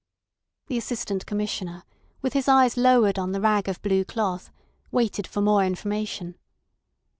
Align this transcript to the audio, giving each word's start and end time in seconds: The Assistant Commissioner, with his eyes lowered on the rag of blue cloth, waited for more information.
The 0.65 0.79
Assistant 0.79 1.27
Commissioner, 1.27 1.83
with 2.23 2.33
his 2.33 2.47
eyes 2.47 2.75
lowered 2.75 3.19
on 3.19 3.33
the 3.33 3.39
rag 3.39 3.69
of 3.69 3.79
blue 3.83 4.03
cloth, 4.03 4.49
waited 4.91 5.27
for 5.27 5.41
more 5.41 5.63
information. 5.63 6.39